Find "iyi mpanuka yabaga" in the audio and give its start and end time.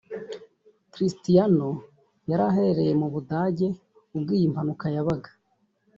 4.37-5.29